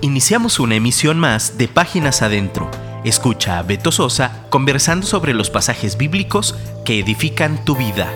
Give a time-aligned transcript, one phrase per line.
[0.00, 2.70] Iniciamos una emisión más de Páginas Adentro.
[3.04, 6.54] Escucha a Beto Sosa conversando sobre los pasajes bíblicos
[6.84, 8.08] que edifican tu vida.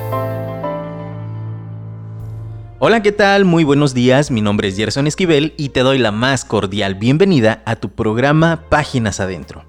[2.79, 3.45] Hola, ¿qué tal?
[3.45, 7.65] Muy buenos días, mi nombre es Gerson Esquivel y te doy la más cordial bienvenida
[7.67, 9.64] a tu programa Páginas Adentro.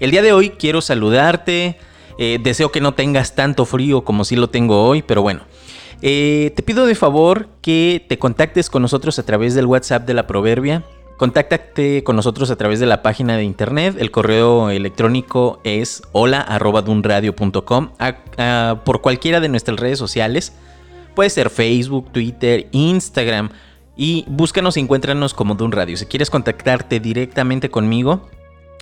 [0.00, 1.78] El día de hoy quiero saludarte,
[2.18, 5.42] eh, deseo que no tengas tanto frío como si lo tengo hoy, pero bueno,
[6.02, 10.14] eh, te pido de favor que te contactes con nosotros a través del WhatsApp de
[10.14, 10.84] la Proverbia.
[11.16, 13.96] Contáctate con nosotros a través de la página de internet.
[13.98, 17.90] El correo electrónico es hola.dunradio.com
[18.84, 20.52] por cualquiera de nuestras redes sociales.
[21.14, 23.48] Puede ser Facebook, Twitter, Instagram.
[23.96, 25.96] Y búscanos y encuéntranos como Dun Radio.
[25.96, 28.28] Si quieres contactarte directamente conmigo,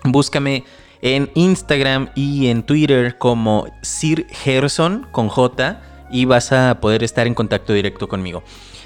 [0.02, 0.64] búscame
[1.02, 5.80] en Instagram y en Twitter como Sir Gerson con J
[6.10, 8.42] y vas a poder estar en contacto directo conmigo.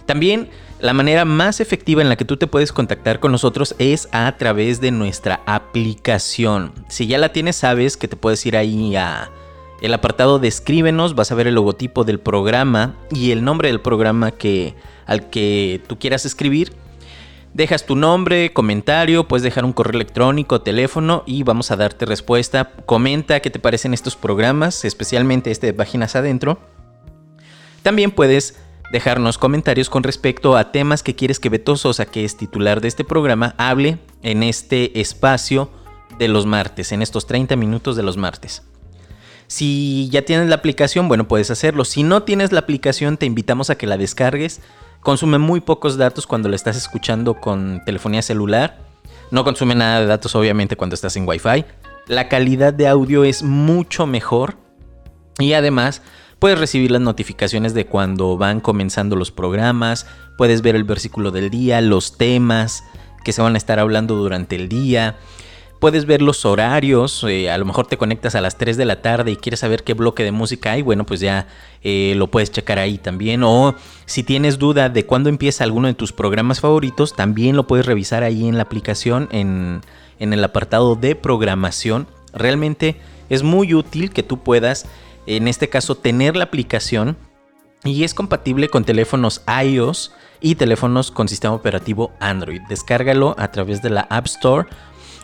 [0.09, 0.48] También
[0.80, 4.34] la manera más efectiva en la que tú te puedes contactar con nosotros es a
[4.39, 6.73] través de nuestra aplicación.
[6.89, 9.31] Si ya la tienes, sabes que te puedes ir ahí a
[9.83, 13.83] el apartado de escríbenos, vas a ver el logotipo del programa y el nombre del
[13.83, 16.73] programa que, al que tú quieras escribir.
[17.53, 22.70] Dejas tu nombre, comentario, puedes dejar un correo electrónico, teléfono y vamos a darte respuesta.
[22.86, 26.59] Comenta qué te parecen estos programas, especialmente este de Páginas Adentro.
[27.83, 28.56] También puedes
[28.92, 32.89] dejarnos comentarios con respecto a temas que quieres que Beto Sosa, que es titular de
[32.89, 35.70] este programa, hable en este espacio
[36.19, 38.62] de los martes, en estos 30 minutos de los martes.
[39.47, 41.84] Si ya tienes la aplicación, bueno, puedes hacerlo.
[41.84, 44.61] Si no tienes la aplicación, te invitamos a que la descargues.
[45.00, 48.78] Consume muy pocos datos cuando la estás escuchando con telefonía celular.
[49.30, 51.64] No consume nada de datos, obviamente, cuando estás en Wi-Fi.
[52.08, 54.56] La calidad de audio es mucho mejor.
[55.39, 56.02] Y además,
[56.39, 61.50] Puedes recibir las notificaciones de cuando van comenzando los programas, puedes ver el versículo del
[61.50, 62.84] día, los temas
[63.25, 65.17] que se van a estar hablando durante el día.
[65.80, 69.02] Puedes ver los horarios, eh, a lo mejor te conectas a las 3 de la
[69.02, 71.48] tarde y quieres saber qué bloque de música hay, bueno, pues ya
[71.83, 73.42] eh, lo puedes checar ahí también.
[73.42, 73.74] O
[74.07, 78.23] si tienes duda de cuándo empieza alguno de tus programas favoritos, también lo puedes revisar
[78.23, 79.80] ahí en la aplicación, en,
[80.20, 82.07] en el apartado de programación.
[82.33, 82.96] Realmente
[83.29, 84.86] es muy útil que tú puedas
[85.36, 87.16] en este caso tener la aplicación
[87.84, 92.62] y es compatible con teléfonos iOS y teléfonos con sistema operativo Android.
[92.68, 94.68] Descárgalo a través de la App Store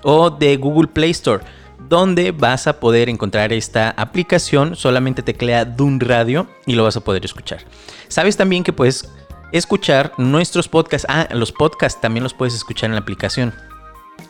[0.02, 1.42] o de Google Play Store,
[1.88, 4.76] donde vas a poder encontrar esta aplicación.
[4.76, 7.60] Solamente teclea Dun Radio y lo vas a poder escuchar.
[8.08, 9.08] Sabes también que puedes
[9.52, 11.06] escuchar nuestros podcasts.
[11.08, 13.54] Ah, los podcasts también los puedes escuchar en la aplicación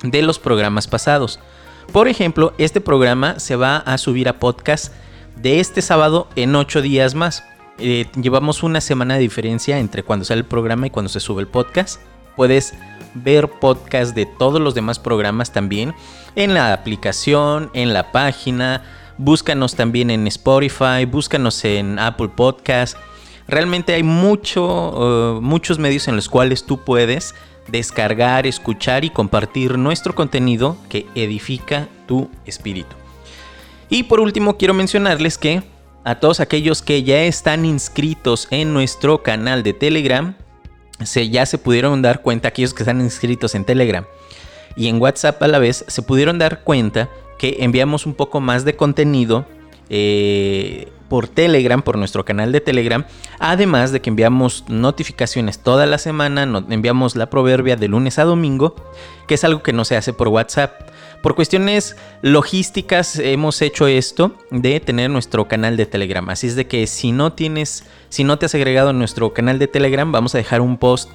[0.03, 1.41] de los programas pasados.
[1.93, 4.93] Por ejemplo, este programa se va a subir a podcast
[5.37, 7.45] de este sábado en ocho días más.
[7.79, 11.43] Eh, llevamos una semana de diferencia entre cuando sale el programa y cuando se sube
[11.43, 12.01] el podcast.
[12.37, 12.75] Puedes
[13.15, 15.95] ver podcast de todos los demás programas también
[16.37, 18.83] en la aplicación, en la página.
[19.19, 22.97] Búscanos también en Spotify, búscanos en Apple Podcast.
[23.47, 27.35] Realmente hay mucho, uh, muchos medios en los cuales tú puedes
[27.69, 33.04] descargar, escuchar y compartir nuestro contenido que edifica tu espíritu.
[33.95, 35.63] Y por último quiero mencionarles que
[36.03, 40.35] a todos aquellos que ya están inscritos en nuestro canal de Telegram,
[41.05, 44.05] se, ya se pudieron dar cuenta, aquellos que están inscritos en Telegram
[44.75, 48.65] y en WhatsApp a la vez, se pudieron dar cuenta que enviamos un poco más
[48.65, 49.47] de contenido
[49.89, 53.05] eh, por Telegram, por nuestro canal de Telegram,
[53.39, 58.75] además de que enviamos notificaciones toda la semana, enviamos la proverbia de lunes a domingo,
[59.29, 60.94] que es algo que no se hace por WhatsApp.
[61.25, 66.29] Por cuestiones logísticas hemos hecho esto de tener nuestro canal de Telegram.
[66.29, 69.59] Así es de que si no tienes, si no te has agregado a nuestro canal
[69.59, 71.11] de Telegram, vamos a dejar un post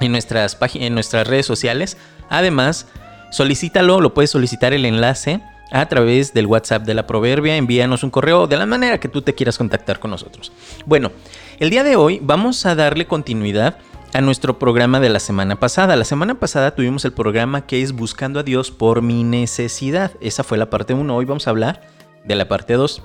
[0.00, 1.96] en nuestras páginas, en nuestras redes sociales.
[2.28, 2.88] Además,
[3.30, 7.56] solicítalo, lo puedes solicitar el enlace a través del WhatsApp de la Proverbia.
[7.56, 10.50] Envíanos un correo de la manera que tú te quieras contactar con nosotros.
[10.84, 11.12] Bueno,
[11.60, 13.78] el día de hoy vamos a darle continuidad
[14.12, 15.96] a nuestro programa de la semana pasada.
[15.96, 20.12] La semana pasada tuvimos el programa que es Buscando a Dios por mi necesidad.
[20.20, 21.14] Esa fue la parte 1.
[21.14, 21.82] Hoy vamos a hablar
[22.24, 23.02] de la parte 2.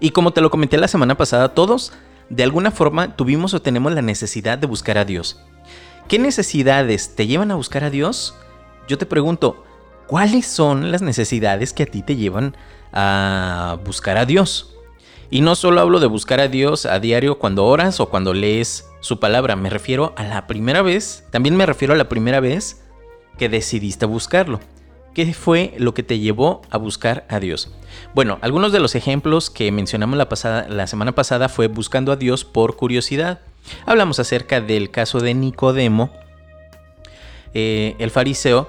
[0.00, 1.92] Y como te lo comenté la semana pasada, todos
[2.28, 5.40] de alguna forma tuvimos o tenemos la necesidad de buscar a Dios.
[6.08, 8.34] ¿Qué necesidades te llevan a buscar a Dios?
[8.86, 9.64] Yo te pregunto,
[10.06, 12.56] ¿cuáles son las necesidades que a ti te llevan
[12.92, 14.76] a buscar a Dios?
[15.30, 18.89] Y no solo hablo de buscar a Dios a diario cuando oras o cuando lees
[19.00, 22.82] su palabra, me refiero a la primera vez, también me refiero a la primera vez
[23.38, 24.60] que decidiste buscarlo.
[25.14, 27.72] ¿Qué fue lo que te llevó a buscar a Dios?
[28.14, 32.16] Bueno, algunos de los ejemplos que mencionamos la, pasada, la semana pasada fue buscando a
[32.16, 33.40] Dios por curiosidad.
[33.86, 36.10] Hablamos acerca del caso de Nicodemo,
[37.54, 38.68] eh, el fariseo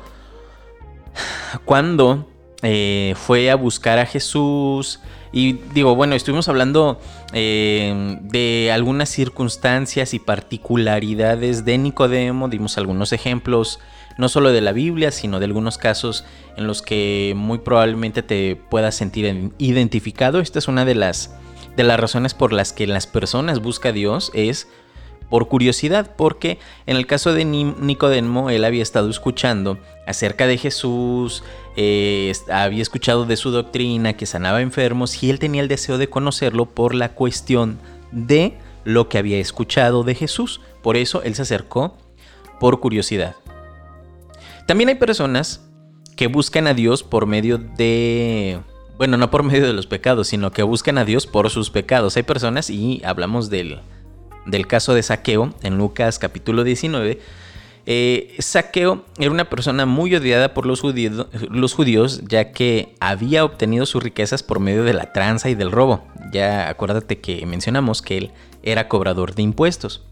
[1.65, 2.30] cuando
[2.63, 4.99] eh, fue a buscar a Jesús.
[5.31, 6.99] Y digo, bueno, estuvimos hablando
[7.33, 13.79] eh, de algunas circunstancias y particularidades de Nicodemo, dimos algunos ejemplos,
[14.17, 16.25] no solo de la Biblia, sino de algunos casos
[16.57, 20.41] en los que muy probablemente te puedas sentir identificado.
[20.41, 21.33] Esta es una de las,
[21.77, 24.67] de las razones por las que las personas buscan a Dios, es
[25.31, 31.41] por curiosidad, porque en el caso de Nicodemo, él había estado escuchando acerca de Jesús,
[31.77, 36.09] eh, había escuchado de su doctrina, que sanaba enfermos, y él tenía el deseo de
[36.09, 37.79] conocerlo por la cuestión
[38.11, 40.59] de lo que había escuchado de Jesús.
[40.83, 41.97] Por eso él se acercó
[42.59, 43.37] por curiosidad.
[44.67, 45.65] También hay personas
[46.17, 48.59] que buscan a Dios por medio de...
[48.97, 52.17] Bueno, no por medio de los pecados, sino que buscan a Dios por sus pecados.
[52.17, 53.79] Hay personas, y hablamos del,
[54.45, 57.19] del caso de Saqueo en Lucas capítulo 19,
[57.87, 63.85] eh, Saqueo era una persona muy odiada por los, los, judíos ya que había obtenido
[63.87, 66.05] sus riquezas por medio de la tranza y del robo.
[66.31, 70.05] Ya acuérdate que mencionamos que él era cobrador de impuestos.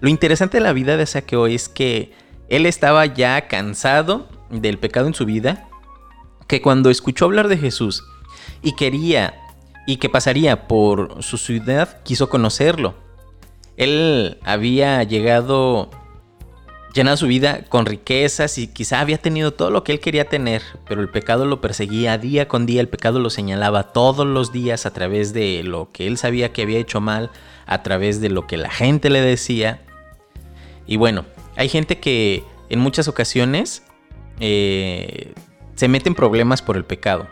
[0.00, 2.12] Lo interesante de la vida de Saqueo es que
[2.48, 5.68] él estaba ya cansado del pecado en su vida,
[6.46, 8.04] que cuando escuchó hablar de Jesús
[8.62, 9.34] y quería
[9.86, 13.07] y que pasaría por su ciudad, quiso conocerlo
[13.78, 15.88] él había llegado
[16.94, 20.62] llenado su vida con riquezas y quizá había tenido todo lo que él quería tener,
[20.88, 24.84] pero el pecado lo perseguía día con día, el pecado lo señalaba todos los días
[24.84, 27.30] a través de lo que él sabía que había hecho mal,
[27.66, 29.80] a través de lo que la gente le decía.
[30.88, 33.84] Y bueno, hay gente que en muchas ocasiones
[34.40, 35.34] eh,
[35.76, 37.28] se mete en problemas por el pecado.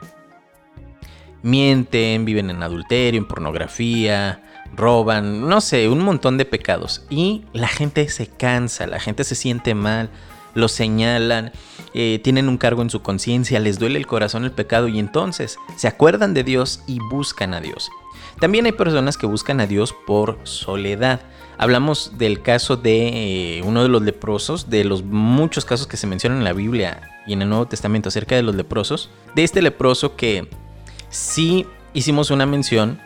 [1.43, 4.43] Mienten, viven en adulterio, en pornografía,
[4.75, 7.05] roban, no sé, un montón de pecados.
[7.11, 10.11] Y la gente se cansa, la gente se siente mal,
[10.55, 11.53] lo señalan,
[11.95, 15.59] eh, tienen un cargo en su conciencia, les duele el corazón el pecado y entonces
[15.77, 17.91] se acuerdan de Dios y buscan a Dios.
[18.41, 21.21] También hay personas que buscan a Dios por soledad.
[21.59, 26.07] Hablamos del caso de eh, uno de los leprosos, de los muchos casos que se
[26.07, 29.63] mencionan en la Biblia y en el Nuevo Testamento acerca de los leprosos, de este
[29.63, 30.49] leproso que
[31.09, 33.01] sí hicimos una mención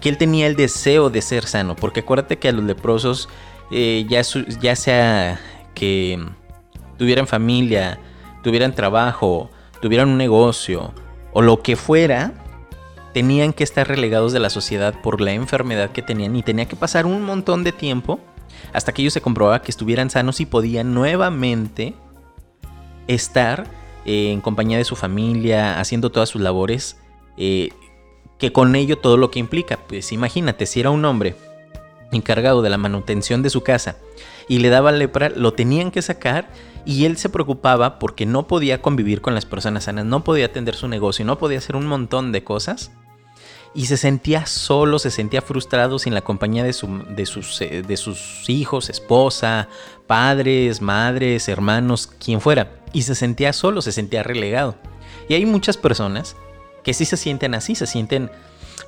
[0.00, 3.28] que él tenía el deseo de ser sano, porque acuérdate que a los leprosos,
[3.70, 4.22] eh, ya,
[4.60, 5.40] ya sea
[5.74, 6.24] que
[6.98, 7.98] tuvieran familia,
[8.42, 9.50] tuvieran trabajo,
[9.80, 10.92] tuvieran un negocio
[11.32, 12.32] o lo que fuera,
[13.12, 16.76] tenían que estar relegados de la sociedad por la enfermedad que tenían y tenía que
[16.76, 18.20] pasar un montón de tiempo
[18.72, 21.94] hasta que ellos se comprobaba que estuvieran sanos y podían nuevamente
[23.06, 23.66] estar
[24.04, 26.98] eh, en compañía de su familia, haciendo todas sus labores
[27.36, 27.70] eh,
[28.38, 29.78] que con ello todo lo que implica.
[29.86, 31.36] Pues imagínate, si era un hombre
[32.12, 33.96] encargado de la manutención de su casa
[34.48, 36.48] y le daba lepra, lo tenían que sacar
[36.84, 40.74] y él se preocupaba porque no podía convivir con las personas sanas, no podía atender
[40.76, 42.92] su negocio, no podía hacer un montón de cosas.
[43.74, 48.88] Y se sentía solo, se sentía frustrado sin la compañía de, sus, eh, sus hijos,
[48.88, 49.68] esposa,
[50.06, 52.80] padres, madres, hermanos, quien fuera.
[52.94, 54.76] Y se sentía solo, se sentía relegado.
[55.28, 56.36] Y hay muchas personas
[56.86, 58.30] que sí se sienten así, se sienten,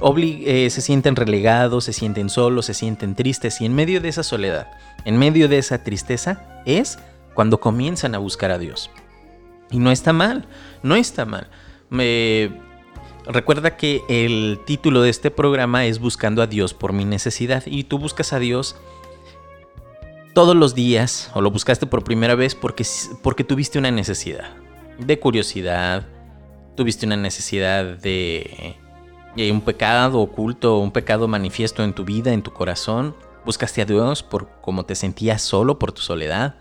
[0.00, 4.22] eh, se sienten relegados, se sienten solos, se sienten tristes y en medio de esa
[4.22, 4.70] soledad,
[5.04, 7.00] en medio de esa tristeza, es
[7.34, 8.88] cuando comienzan a buscar a Dios.
[9.72, 10.46] Y no está mal,
[10.84, 11.48] no está mal.
[11.90, 12.52] Me...
[13.26, 17.82] Recuerda que el título de este programa es Buscando a Dios por mi necesidad y
[17.82, 18.76] tú buscas a Dios
[20.34, 22.86] todos los días o lo buscaste por primera vez porque,
[23.24, 24.54] porque tuviste una necesidad
[25.00, 26.06] de curiosidad,
[26.78, 28.76] tuviste una necesidad de,
[29.50, 34.22] un pecado oculto, un pecado manifiesto en tu vida, en tu corazón, buscaste a Dios
[34.22, 36.54] por cómo te sentías solo por tu soledad.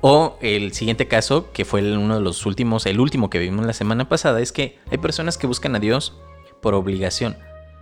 [0.00, 3.72] O el siguiente caso, que fue uno de los últimos, el último que vimos la
[3.72, 6.16] semana pasada, es que hay personas que buscan a Dios
[6.62, 7.36] por obligación.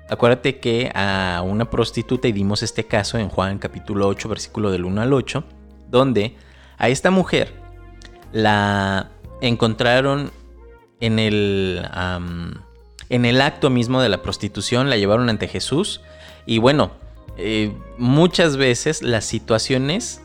[0.08, 4.86] Acuérdate que a una prostituta, y dimos este caso en Juan capítulo 8, versículo del
[4.86, 5.44] 1 al 8,
[5.90, 6.36] donde
[6.78, 7.52] a esta mujer
[8.32, 9.10] la
[9.42, 10.32] encontraron
[11.00, 11.86] en el,
[13.08, 16.00] en el acto mismo de la prostitución, la llevaron ante Jesús.
[16.46, 16.92] Y bueno,
[17.36, 20.22] eh, muchas veces las situaciones,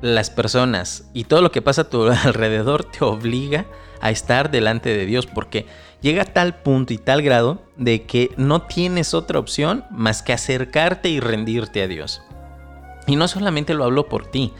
[0.00, 3.66] las personas y todo lo que pasa a tu alrededor te obliga
[4.00, 5.66] a estar delante de Dios porque
[6.00, 10.32] llega a tal punto y tal grado de que no tienes otra opción más que
[10.32, 12.22] acercarte y rendirte a Dios.
[13.06, 14.52] Y no solamente lo hablo por ti,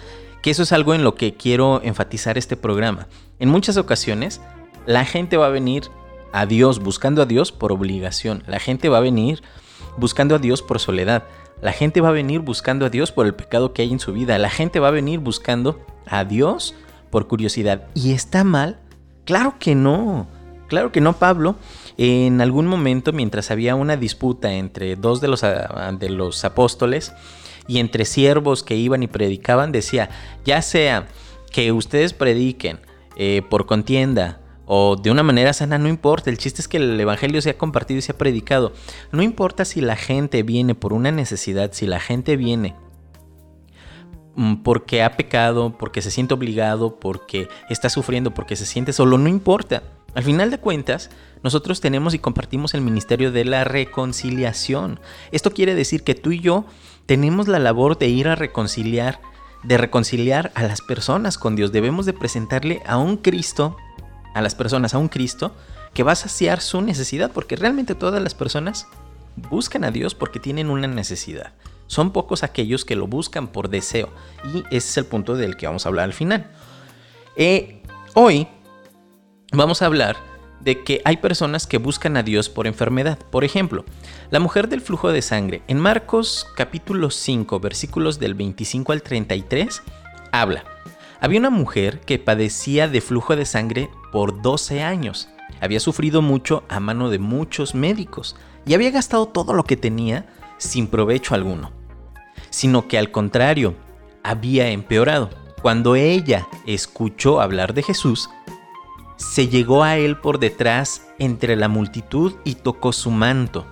[0.42, 3.06] que eso es algo en lo que quiero enfatizar este programa.
[3.38, 4.40] En muchas ocasiones
[4.88, 5.90] la gente va a venir
[6.32, 8.42] a Dios, buscando a Dios por obligación.
[8.46, 9.42] La gente va a venir
[9.98, 11.24] buscando a Dios por soledad.
[11.60, 14.14] La gente va a venir buscando a Dios por el pecado que hay en su
[14.14, 14.38] vida.
[14.38, 16.74] La gente va a venir buscando a Dios
[17.10, 17.86] por curiosidad.
[17.92, 18.78] ¿Y está mal?
[19.26, 20.26] Claro que no.
[20.68, 21.56] Claro que no, Pablo.
[21.98, 27.12] En algún momento, mientras había una disputa entre dos de los, ah, de los apóstoles
[27.66, 30.08] y entre siervos que iban y predicaban, decía,
[30.46, 31.08] ya sea
[31.52, 32.80] que ustedes prediquen
[33.16, 34.40] eh, por contienda
[34.70, 36.28] o de una manera sana, no importa.
[36.28, 38.74] El chiste es que el Evangelio se ha compartido y se ha predicado.
[39.12, 42.74] No importa si la gente viene por una necesidad, si la gente viene
[44.36, 49.16] mm, porque ha pecado, porque se siente obligado, porque está sufriendo, porque se siente solo,
[49.16, 49.84] no importa.
[50.14, 51.08] Al final de cuentas,
[51.42, 55.00] nosotros tenemos y compartimos el ministerio de la reconciliación.
[55.32, 56.66] Esto quiere decir que tú y yo
[57.06, 59.22] tenemos la labor de ir a reconciliar,
[59.64, 61.72] de reconciliar a las personas con Dios.
[61.72, 63.78] Debemos de presentarle a un Cristo
[64.34, 65.54] a las personas a un Cristo
[65.94, 68.86] que va a saciar su necesidad, porque realmente todas las personas
[69.50, 71.52] buscan a Dios porque tienen una necesidad.
[71.86, 74.10] Son pocos aquellos que lo buscan por deseo.
[74.52, 76.50] Y ese es el punto del que vamos a hablar al final.
[77.36, 77.82] Eh,
[78.14, 78.46] hoy
[79.52, 80.16] vamos a hablar
[80.60, 83.18] de que hay personas que buscan a Dios por enfermedad.
[83.30, 83.84] Por ejemplo,
[84.30, 85.62] la mujer del flujo de sangre.
[85.66, 89.82] En Marcos capítulo 5, versículos del 25 al 33,
[90.32, 90.64] habla.
[91.20, 95.28] Había una mujer que padecía de flujo de sangre por 12 años.
[95.60, 100.26] Había sufrido mucho a mano de muchos médicos y había gastado todo lo que tenía
[100.58, 101.72] sin provecho alguno,
[102.50, 103.74] sino que al contrario,
[104.22, 105.30] había empeorado.
[105.60, 108.30] Cuando ella escuchó hablar de Jesús,
[109.16, 113.66] se llegó a él por detrás entre la multitud y tocó su manto,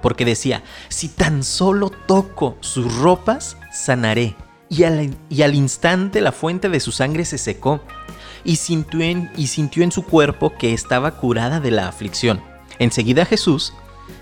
[0.00, 4.36] porque decía, si tan solo toco sus ropas, sanaré
[4.76, 7.80] y al, instante la fuente de su sangre se secó
[8.44, 12.42] y sintió, en, y sintió en su cuerpo que estaba curada de la aflicción.
[12.78, 13.72] Enseguida Jesús,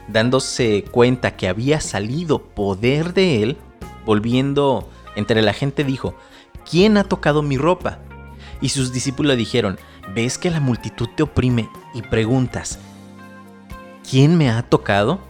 [0.08, 3.56] dándose cuenta que había salido poder de él,
[4.04, 6.14] volviendo entre la gente dijo,
[6.68, 7.98] ¿quién ha tocado mi ropa?
[8.60, 9.78] Y sus discípulos dijeron,
[10.14, 12.78] ¿ves que la multitud te oprime y preguntas,
[14.08, 15.20] ¿quién me ha tocado?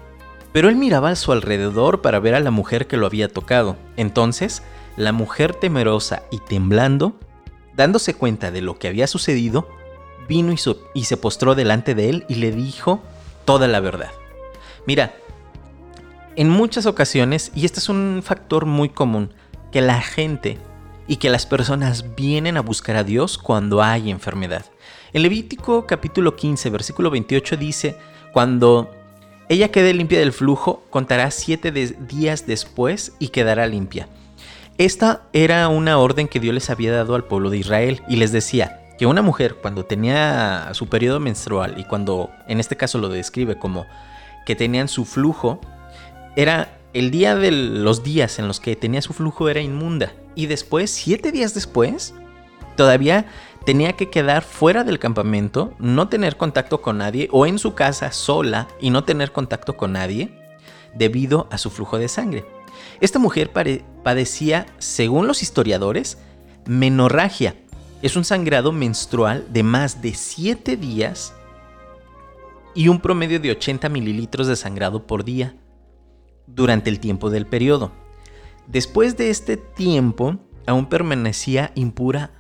[0.53, 3.77] Pero él miraba a su alrededor para ver a la mujer que lo había tocado.
[3.97, 4.63] Entonces
[4.97, 7.19] la mujer temerosa y temblando,
[7.75, 9.69] dándose cuenta de lo que había sucedido,
[10.29, 10.53] vino
[10.95, 13.03] y, se postró delante de él y le dijo
[13.45, 14.11] toda la verdad.
[14.87, 15.15] Mira,
[16.37, 19.33] en muchas ocasiones, y este es un factor muy común,
[19.71, 20.59] que la gente
[21.07, 24.65] y que las personas vienen a buscar a Dios cuando hay enfermedad.
[25.13, 27.97] En Levítico capítulo 15, versículo 28 dice,
[28.33, 28.91] cuando
[29.49, 34.09] ella quede limpia del flujo, contará siete días después y quedará limpia.
[34.79, 38.33] Esta era una orden que Dios les había dado al pueblo de Israel y les
[38.33, 43.09] decía que una mujer cuando tenía su periodo menstrual y cuando en este caso lo
[43.09, 43.87] describe como
[44.47, 45.61] que tenían su flujo,
[46.37, 50.47] era el día de los días en los que tenía su flujo era inmunda y
[50.47, 52.15] después, siete días después,
[52.77, 53.27] todavía
[53.67, 58.11] tenía que quedar fuera del campamento, no tener contacto con nadie o en su casa
[58.11, 60.31] sola y no tener contacto con nadie
[60.95, 62.62] debido a su flujo de sangre.
[63.03, 66.19] Esta mujer padecía, según los historiadores,
[66.67, 67.57] menorragia.
[68.01, 71.35] Es un sangrado menstrual de más de 7 días
[72.77, 75.57] y un promedio de 80 mililitros de sangrado por día
[76.47, 77.91] durante el tiempo del periodo.
[78.69, 82.31] Después de este tiempo, aún permanecía impura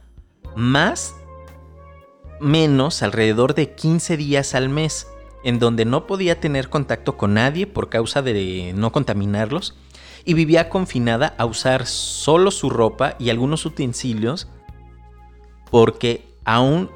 [0.54, 1.16] más
[2.40, 5.09] menos alrededor de 15 días al mes,
[5.42, 9.76] en donde no podía tener contacto con nadie por causa de no contaminarlos
[10.24, 14.48] y vivía confinada a usar solo su ropa y algunos utensilios
[15.70, 16.90] porque aún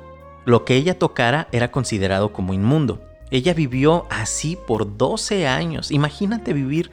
[0.45, 3.03] lo que ella tocara era considerado como inmundo.
[3.31, 5.91] Ella vivió así por 12 años.
[5.91, 6.91] Imagínate vivir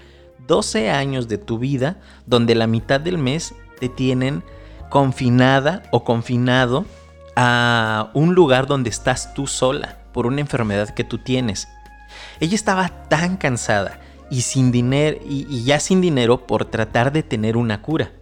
[0.48, 4.44] 12 años de tu vida donde la mitad del mes te tienen
[4.90, 6.86] confinada o confinado
[7.36, 11.68] a un lugar donde estás tú sola por una enfermedad que tú tienes.
[12.40, 14.00] Ella estaba tan cansada
[14.34, 18.14] y sin dinero y, ya sin dinero por tratar de tener una cura.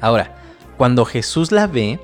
[0.00, 0.34] Ahora,
[0.78, 2.00] cuando Jesús la ve,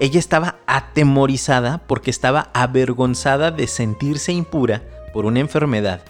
[0.00, 4.82] ella estaba atemorizada porque estaba avergonzada de sentirse impura
[5.12, 6.00] por una enfermedad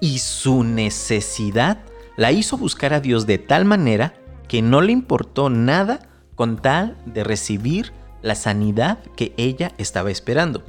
[0.00, 1.78] y su necesidad
[2.16, 4.12] la hizo buscar a Dios de tal manera
[4.48, 6.00] que no le importó nada
[6.34, 10.62] con tal de recibir la sanidad que ella estaba esperando.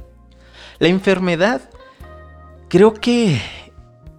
[0.78, 1.60] La enfermedad
[2.70, 3.42] creo que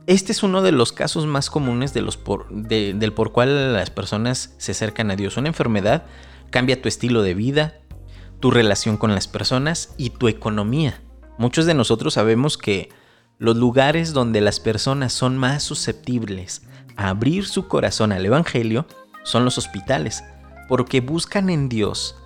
[0.06, 4.54] este es uno de los casos más comunes de por, del por cual las personas
[4.58, 5.38] se acercan a Dios.
[5.38, 6.04] Una enfermedad
[6.50, 7.76] cambia tu estilo de vida,
[8.40, 11.02] tu relación con las personas y tu economía.
[11.38, 12.90] Muchos de nosotros sabemos que
[13.38, 16.64] los lugares donde las personas son más susceptibles
[16.96, 18.86] a abrir su corazón al Evangelio
[19.24, 20.24] son los hospitales,
[20.68, 22.18] porque buscan en Dios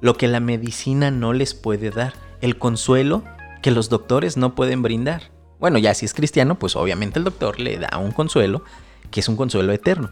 [0.00, 3.24] lo que la medicina no les puede dar, el consuelo
[3.62, 5.30] que los doctores no pueden brindar.
[5.60, 8.64] Bueno, ya si es cristiano, pues obviamente el doctor le da un consuelo,
[9.10, 10.10] que es un consuelo eterno.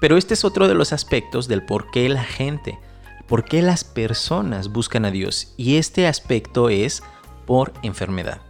[0.00, 2.78] Pero este es otro de los aspectos del por qué la gente,
[3.26, 5.52] por qué las personas buscan a Dios.
[5.58, 7.02] Y este aspecto es
[7.46, 8.40] por enfermedad.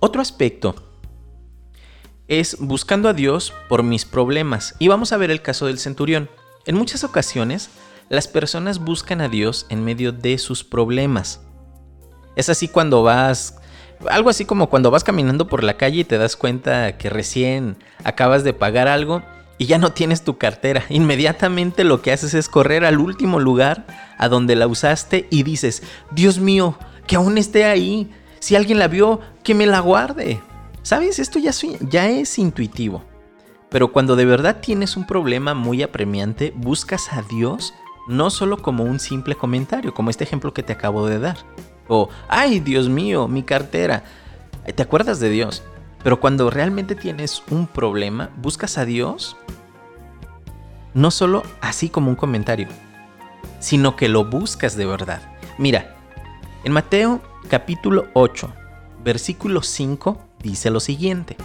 [0.00, 0.74] Otro aspecto
[2.28, 4.74] es buscando a Dios por mis problemas.
[4.78, 6.30] Y vamos a ver el caso del centurión.
[6.64, 7.70] En muchas ocasiones,
[8.08, 11.40] las personas buscan a Dios en medio de sus problemas.
[12.36, 13.57] Es así cuando vas,
[14.08, 17.76] algo así como cuando vas caminando por la calle y te das cuenta que recién
[18.04, 19.22] acabas de pagar algo
[19.58, 20.84] y ya no tienes tu cartera.
[20.88, 23.86] Inmediatamente lo que haces es correr al último lugar
[24.16, 28.10] a donde la usaste y dices, Dios mío, que aún esté ahí.
[28.38, 30.40] Si alguien la vio, que me la guarde.
[30.82, 31.18] ¿Sabes?
[31.18, 31.50] Esto ya,
[31.80, 33.04] ya es intuitivo.
[33.68, 37.74] Pero cuando de verdad tienes un problema muy apremiante, buscas a Dios
[38.08, 41.36] no solo como un simple comentario, como este ejemplo que te acabo de dar.
[41.88, 44.04] O, ay, Dios mío, mi cartera.
[44.74, 45.62] ¿Te acuerdas de Dios?
[46.02, 49.36] Pero cuando realmente tienes un problema, buscas a Dios
[50.94, 52.68] no solo así como un comentario,
[53.60, 55.22] sino que lo buscas de verdad.
[55.58, 55.96] Mira,
[56.64, 58.52] en Mateo capítulo 8,
[59.04, 61.36] versículo 5 dice lo siguiente.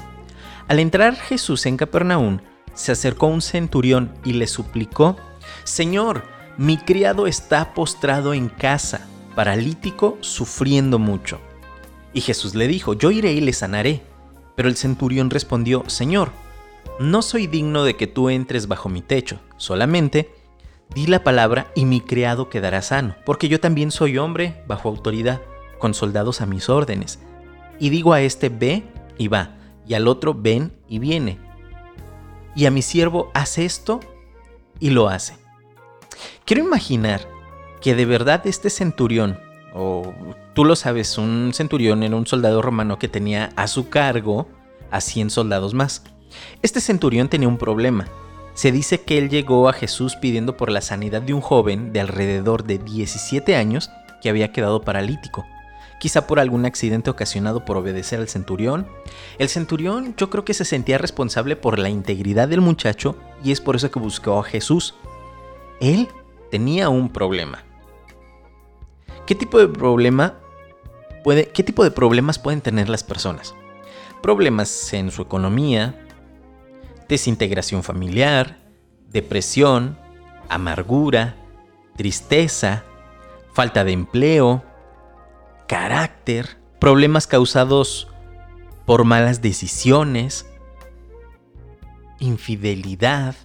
[0.68, 2.40] Al entrar Jesús en Capernaum,
[2.74, 5.18] se acercó un centurión y le suplicó,
[5.64, 6.24] Señor,
[6.58, 11.40] mi criado está postrado en casa, paralítico, sufriendo mucho.
[12.14, 14.02] Y Jesús le dijo, yo iré y le sanaré.
[14.56, 16.32] Pero el centurión respondió, Señor,
[17.00, 20.32] no soy digno de que tú entres bajo mi techo, solamente
[20.94, 25.42] di la palabra y mi criado quedará sano, porque yo también soy hombre bajo autoridad,
[25.80, 27.20] con soldados a mis órdenes.
[27.80, 28.84] Y digo a este, ve
[29.18, 29.56] y va,
[29.88, 31.40] y al otro, ven y viene.
[32.56, 34.00] Y a mi siervo, haz esto
[34.80, 35.36] y lo hace.
[36.46, 37.28] Quiero imaginar
[37.84, 39.38] que de verdad este centurión
[39.74, 40.14] o
[40.54, 44.48] tú lo sabes, un centurión era un soldado romano que tenía a su cargo
[44.90, 46.04] a 100 soldados más.
[46.62, 48.08] Este centurión tenía un problema.
[48.54, 52.00] Se dice que él llegó a Jesús pidiendo por la sanidad de un joven de
[52.00, 53.90] alrededor de 17 años
[54.22, 55.44] que había quedado paralítico.
[56.00, 58.88] Quizá por algún accidente ocasionado por obedecer al centurión.
[59.40, 63.60] El centurión yo creo que se sentía responsable por la integridad del muchacho y es
[63.60, 64.96] por eso que buscó a Jesús.
[65.82, 66.08] Él
[66.52, 67.64] tenía un problema.
[69.26, 70.36] ¿Qué tipo de problema
[71.24, 73.56] puede, qué tipo de problemas pueden tener las personas?
[74.22, 75.96] Problemas en su economía,
[77.08, 78.60] desintegración familiar,
[79.10, 79.98] depresión,
[80.50, 81.36] amargura,
[81.96, 82.84] tristeza,
[83.54, 84.64] falta de empleo,
[85.68, 88.10] carácter, problemas causados
[88.86, 90.46] por malas decisiones,
[92.20, 93.36] infidelidad.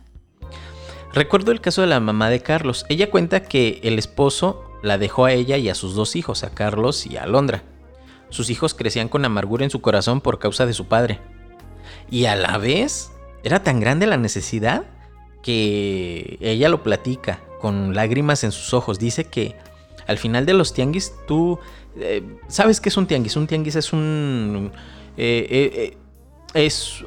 [1.13, 2.85] Recuerdo el caso de la mamá de Carlos.
[2.89, 6.51] Ella cuenta que el esposo la dejó a ella y a sus dos hijos, a
[6.51, 7.63] Carlos y a Alondra.
[8.31, 11.21] Sus hijos crecían con amargura en su corazón por causa de su padre.
[12.11, 13.11] Y a la vez,
[13.43, 14.85] era tan grande la necesidad
[15.43, 18.99] que ella lo platica con lágrimas en sus ojos.
[18.99, 19.57] Dice que
[20.07, 21.59] al final de los tianguis, tú
[21.97, 23.37] eh, sabes qué es un tianguis.
[23.37, 24.73] Un tianguis es un.
[25.17, 25.97] Eh, eh,
[26.55, 27.05] es.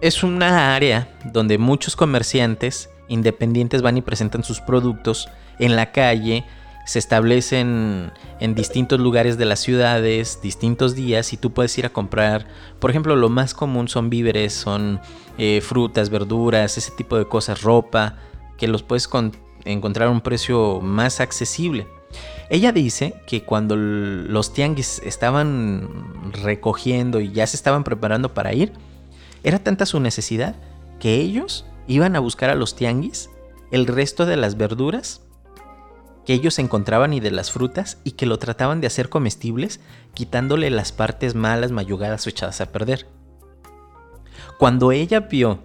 [0.00, 6.44] Es una área donde muchos comerciantes independientes van y presentan sus productos en la calle,
[6.88, 11.90] se establecen en distintos lugares de las ciudades, distintos días, y tú puedes ir a
[11.90, 12.46] comprar,
[12.78, 14.98] por ejemplo, lo más común son víveres, son
[15.36, 18.16] eh, frutas, verduras, ese tipo de cosas, ropa,
[18.56, 19.06] que los puedes
[19.66, 21.86] encontrar a un precio más accesible.
[22.48, 28.72] Ella dice que cuando los tianguis estaban recogiendo y ya se estaban preparando para ir,
[29.42, 30.56] era tanta su necesidad
[30.98, 33.28] que ellos iban a buscar a los tianguis
[33.70, 35.20] el resto de las verduras
[36.28, 39.80] que ellos encontraban y de las frutas y que lo trataban de hacer comestibles
[40.12, 43.08] quitándole las partes malas, mayugadas o echadas a perder.
[44.58, 45.60] Cuando ella vio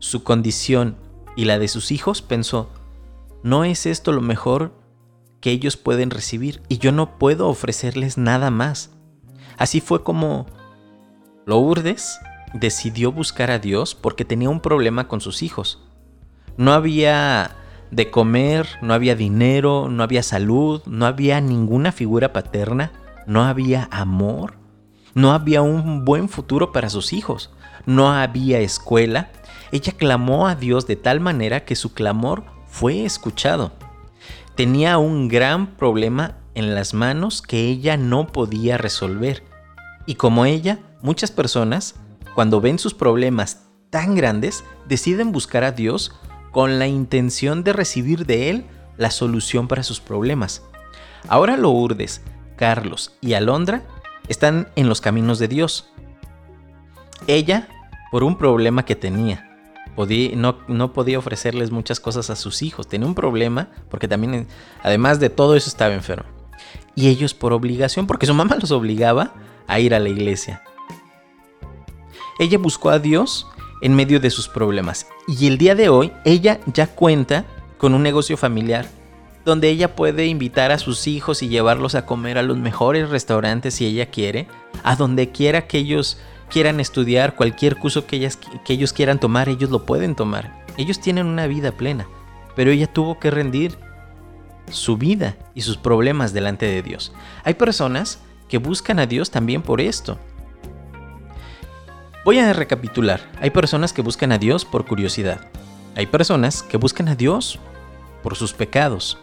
[0.00, 0.98] su condición
[1.34, 2.68] y la de sus hijos, pensó,
[3.42, 4.74] ¿no es esto lo mejor
[5.40, 8.90] que ellos pueden recibir y yo no puedo ofrecerles nada más?
[9.56, 10.44] Así fue como
[11.46, 12.18] Lourdes
[12.52, 15.80] decidió buscar a Dios porque tenía un problema con sus hijos.
[16.58, 17.61] No había
[17.92, 22.90] de comer, no había dinero, no había salud, no había ninguna figura paterna,
[23.26, 24.54] no había amor,
[25.14, 27.50] no había un buen futuro para sus hijos,
[27.84, 29.30] no había escuela.
[29.72, 33.72] Ella clamó a Dios de tal manera que su clamor fue escuchado.
[34.54, 39.44] Tenía un gran problema en las manos que ella no podía resolver.
[40.06, 41.96] Y como ella, muchas personas,
[42.34, 46.12] cuando ven sus problemas tan grandes, deciden buscar a Dios
[46.52, 50.62] con la intención de recibir de Él la solución para sus problemas.
[51.28, 52.22] Ahora Lourdes,
[52.56, 53.82] Carlos y Alondra
[54.28, 55.90] están en los caminos de Dios.
[57.26, 57.68] Ella,
[58.10, 59.48] por un problema que tenía,
[60.68, 62.88] no, podía ofrecerles muchas cosas a sus hijos.
[62.88, 64.46] Tenía un problema porque también,
[64.82, 66.28] además de todo eso, estaba enfermo.
[66.94, 69.34] Y ellos por obligación, porque su mamá los obligaba
[69.66, 70.62] a ir a la iglesia.
[72.38, 73.46] Ella buscó a Dios
[73.82, 75.06] en medio de sus problemas.
[75.28, 77.44] Y el día de hoy, ella ya cuenta
[77.76, 78.86] con un negocio familiar
[79.44, 83.74] donde ella puede invitar a sus hijos y llevarlos a comer a los mejores restaurantes
[83.74, 84.46] si ella quiere,
[84.84, 86.18] a donde quiera que ellos
[86.48, 88.30] quieran estudiar, cualquier curso que,
[88.64, 90.64] que ellos quieran tomar, ellos lo pueden tomar.
[90.76, 92.06] Ellos tienen una vida plena,
[92.54, 93.78] pero ella tuvo que rendir
[94.70, 97.12] su vida y sus problemas delante de Dios.
[97.44, 100.18] Hay personas que buscan a Dios también por esto.
[102.24, 103.20] Voy a recapitular.
[103.40, 105.40] Hay personas que buscan a Dios por curiosidad.
[105.96, 107.58] Hay personas que buscan a Dios
[108.22, 109.18] por sus pecados.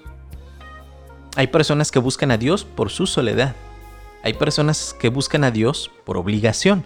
[1.38, 3.56] Hay personas que buscan a Dios por su soledad.
[4.22, 6.84] Hay personas que buscan a Dios por obligación.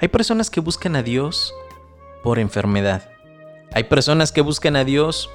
[0.00, 1.52] Hay personas que buscan a Dios
[2.22, 3.10] por enfermedad.
[3.74, 5.28] Hay personas que buscan a Dios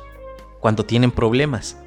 [0.60, 1.78] cuando tienen problemas.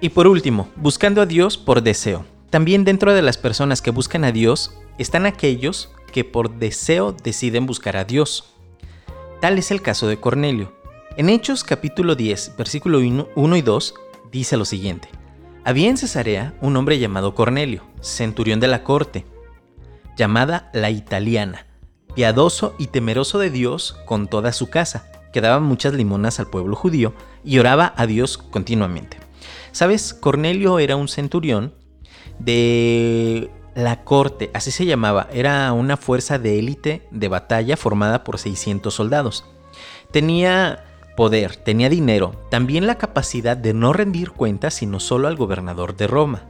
[0.00, 2.24] Y por último, buscando a Dios por deseo.
[2.50, 7.66] También dentro de las personas que buscan a Dios están aquellos que por deseo deciden
[7.66, 8.54] buscar a Dios.
[9.40, 10.72] Tal es el caso de Cornelio.
[11.16, 13.94] En Hechos capítulo 10, versículo 1 y 2,
[14.32, 15.08] dice lo siguiente.
[15.64, 19.26] Había en Cesarea un hombre llamado Cornelio, centurión de la corte,
[20.16, 21.66] llamada la italiana,
[22.14, 26.74] piadoso y temeroso de Dios con toda su casa, que daba muchas limonas al pueblo
[26.74, 29.18] judío y oraba a Dios continuamente.
[29.72, 30.14] ¿Sabes?
[30.14, 31.74] Cornelio era un centurión
[32.38, 38.40] de la corte, así se llamaba, era una fuerza de élite de batalla formada por
[38.40, 39.44] 600 soldados.
[40.10, 40.84] Tenía
[41.16, 46.08] poder, tenía dinero, también la capacidad de no rendir cuentas sino solo al gobernador de
[46.08, 46.42] Roma.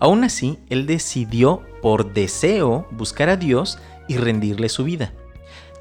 [0.00, 5.12] Aún así, él decidió por deseo buscar a Dios y rendirle su vida.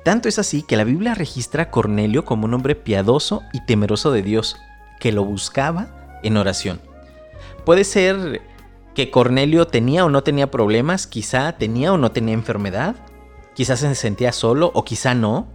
[0.04, 4.12] Tanto es así que la Biblia registra a Cornelio como un hombre piadoso y temeroso
[4.12, 4.58] de Dios,
[5.00, 6.80] que lo buscaba en oración.
[7.66, 8.53] Puede ser
[8.96, 12.96] que Cornelio tenía o no tenía problemas, quizá tenía o no tenía enfermedad,
[13.54, 15.48] quizás se sentía solo o quizá no,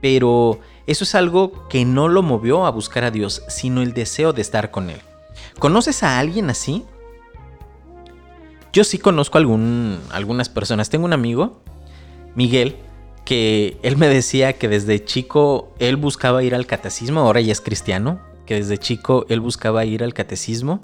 [0.00, 4.32] pero eso es algo que no lo movió a buscar a Dios, sino el deseo
[4.32, 5.00] de estar con Él.
[5.58, 6.84] ¿Conoces a alguien así?
[8.72, 10.90] Yo sí conozco algún, algunas personas.
[10.90, 11.60] Tengo un amigo
[12.34, 12.76] Miguel,
[13.24, 17.60] que él me decía que desde chico él buscaba ir al catecismo, ahora ya es
[17.60, 20.80] cristiano, que desde chico él buscaba ir al catecismo,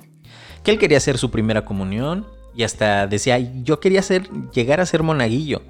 [0.66, 4.86] que él quería hacer su primera comunión y hasta decía, yo quería hacer, llegar a
[4.86, 5.62] ser monaguillo,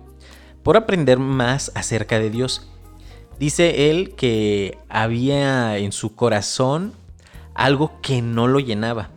[0.63, 2.71] por aprender más acerca de Dios.
[3.39, 6.95] Dice él que había en su corazón
[7.55, 9.11] algo que no lo llenaba.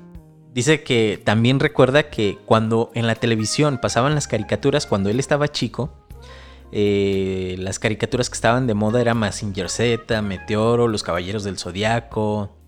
[0.54, 5.48] Dice que también recuerda que cuando en la televisión pasaban las caricaturas, cuando él estaba
[5.48, 5.94] chico,
[6.74, 12.59] eh, las caricaturas que estaban de moda eran Massinger Z, Meteoro, Los Caballeros del Zodiaco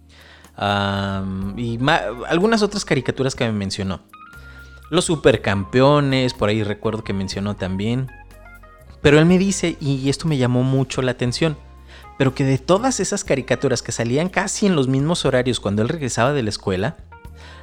[0.57, 1.79] y
[2.27, 4.01] algunas otras caricaturas que me mencionó.
[4.89, 8.09] Los Supercampeones, por ahí recuerdo que mencionó también.
[9.01, 11.57] Pero él me dice, y esto me llamó mucho la atención,
[12.17, 15.89] pero que de todas esas caricaturas que salían casi en los mismos horarios cuando él
[15.89, 16.97] regresaba de la escuela,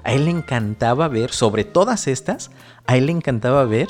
[0.03, 2.51] a él le encantaba ver, sobre todas estas,
[2.87, 3.89] a él le encantaba ver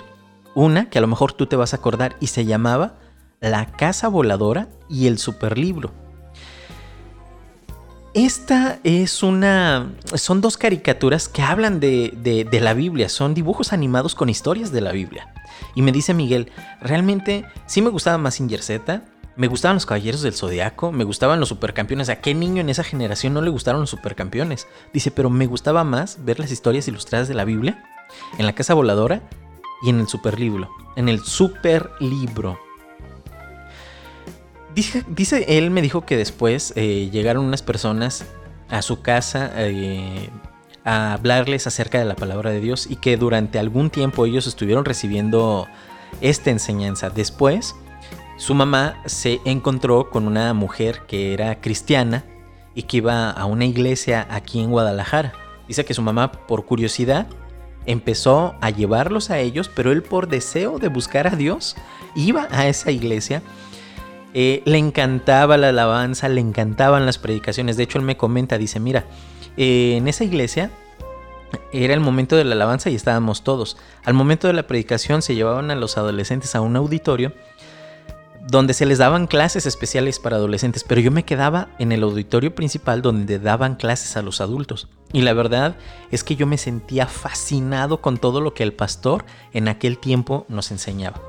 [0.54, 2.94] una que a lo mejor tú te vas a acordar y se llamaba
[3.40, 5.92] La Casa Voladora y el Superlibro.
[8.18, 9.92] Esta es una...
[10.14, 12.12] Son dos caricaturas que hablan de,
[12.50, 15.32] de, la Biblia, son dibujos animados con historias de la Biblia.
[15.76, 16.50] Y me dice Miguel,
[16.80, 19.02] realmente sí me gustaba más Z,
[19.36, 22.08] me gustaban los Caballeros del Zodiaco, me gustaban los Supercampeones.
[22.08, 24.66] ¿A qué niño en esa generación no le gustaron los Supercampeones?
[24.92, 27.84] Dice, pero me gustaba más ver las historias ilustradas de la Biblia
[28.36, 29.22] en la Casa Voladora
[29.84, 30.68] y en el superlibro.
[30.96, 32.58] En el superlibro.
[34.74, 35.04] Dice,
[35.48, 38.24] él me dijo que después eh, llegaron unas personas
[38.68, 40.30] a su casa eh,
[40.84, 44.84] a hablarles acerca de la palabra de Dios y que durante algún tiempo ellos estuvieron
[44.84, 45.66] recibiendo
[46.20, 47.10] esta enseñanza.
[47.10, 47.74] Después,
[48.36, 52.24] su mamá se encontró con una mujer que era cristiana
[52.74, 55.32] y que iba a una iglesia aquí en Guadalajara.
[55.66, 57.26] Dice que su mamá, por curiosidad,
[57.84, 61.74] empezó a llevarlos a ellos, pero él por deseo de buscar a Dios
[62.14, 63.42] iba a esa iglesia.
[64.40, 67.76] Eh, le encantaba la alabanza, le encantaban las predicaciones.
[67.76, 69.04] De hecho, él me comenta, dice, mira,
[69.56, 70.70] eh, en esa iglesia
[71.72, 73.76] era el momento de la alabanza y estábamos todos.
[74.04, 77.32] Al momento de la predicación se llevaban a los adolescentes a un auditorio
[78.46, 82.54] donde se les daban clases especiales para adolescentes, pero yo me quedaba en el auditorio
[82.54, 84.86] principal donde daban clases a los adultos.
[85.12, 85.74] Y la verdad
[86.12, 90.46] es que yo me sentía fascinado con todo lo que el pastor en aquel tiempo
[90.48, 91.20] nos enseñaba.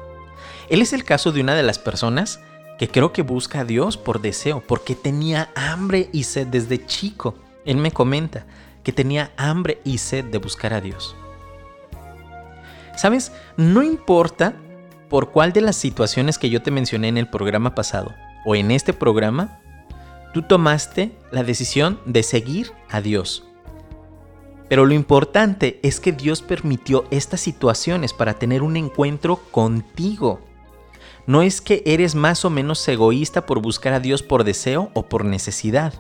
[0.69, 2.39] Él es el caso de una de las personas
[2.79, 7.35] que creo que busca a Dios por deseo, porque tenía hambre y sed desde chico.
[7.65, 8.45] Él me comenta
[8.83, 11.13] que tenía hambre y sed de buscar a Dios.
[12.95, 13.33] ¿Sabes?
[13.57, 14.55] No importa
[15.09, 18.15] por cuál de las situaciones que yo te mencioné en el programa pasado
[18.45, 19.59] o en este programa,
[20.33, 23.45] tú tomaste la decisión de seguir a Dios.
[24.69, 30.39] Pero lo importante es que Dios permitió estas situaciones para tener un encuentro contigo.
[31.29, 35.03] No es que eres más o menos egoísta por buscar a Dios por deseo o
[35.05, 35.93] por necesidad.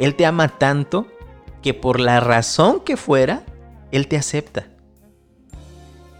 [0.00, 1.06] Él te ama tanto
[1.62, 3.46] que por la razón que fuera,
[3.92, 4.66] Él te acepta.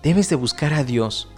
[0.05, 1.29] Debes de buscar a Dios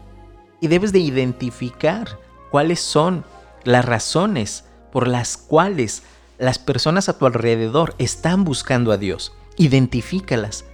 [0.60, 3.24] y debes de identificar cuáles son
[3.62, 6.02] las razones por las cuales
[6.36, 9.32] las personas a tu alrededor están buscando a Dios.
[9.56, 10.66] Identifícalas.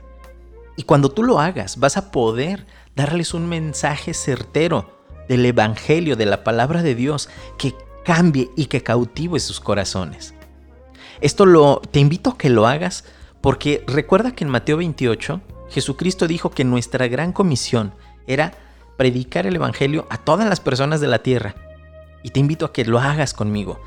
[0.75, 5.00] Y cuando tú lo hagas, vas a poder darles un mensaje certero
[5.31, 7.73] del Evangelio, de la palabra de Dios, que
[8.05, 10.35] cambie y que cautive sus corazones.
[11.21, 13.05] Esto lo, te invito a que lo hagas
[13.41, 15.41] porque recuerda que en Mateo 28
[15.71, 17.95] Jesucristo dijo que nuestra gran comisión
[18.27, 18.55] era
[18.99, 21.55] predicar el Evangelio a todas las personas de la tierra.
[22.25, 23.81] Y te invito a que lo hagas conmigo.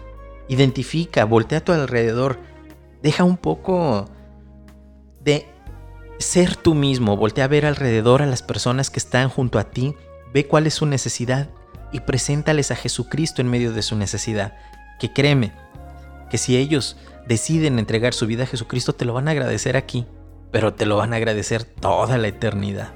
[0.47, 2.39] Identifica, voltea a tu alrededor,
[3.01, 4.05] deja un poco
[5.21, 5.45] de
[6.19, 9.93] ser tú mismo, voltea a ver alrededor a las personas que están junto a ti,
[10.33, 11.49] ve cuál es su necesidad
[11.91, 14.55] y preséntales a Jesucristo en medio de su necesidad.
[14.99, 15.53] Que créeme,
[16.29, 20.05] que si ellos deciden entregar su vida a Jesucristo, te lo van a agradecer aquí,
[20.51, 22.93] pero te lo van a agradecer toda la eternidad.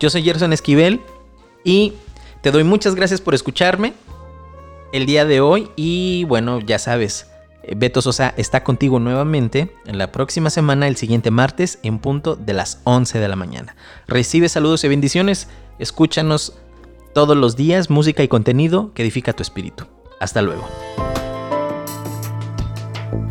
[0.00, 1.00] Yo soy Gerson Esquivel
[1.64, 1.94] y
[2.42, 3.92] te doy muchas gracias por escucharme
[4.92, 7.26] el día de hoy y bueno, ya sabes,
[7.62, 12.36] eh, Beto Sosa está contigo nuevamente en la próxima semana, el siguiente martes, en punto
[12.36, 13.76] de las 11 de la mañana.
[14.06, 16.54] Recibe saludos y bendiciones, escúchanos
[17.14, 19.86] todos los días, música y contenido que edifica tu espíritu.
[20.20, 20.64] Hasta luego.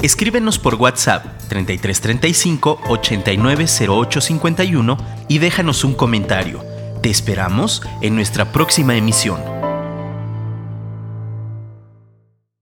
[0.01, 6.63] Escríbenos por WhatsApp 3335 890851 y déjanos un comentario.
[7.01, 9.64] Te esperamos en nuestra próxima emisión.